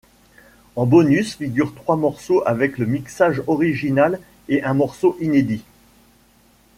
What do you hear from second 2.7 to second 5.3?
le mixage original, et un morceau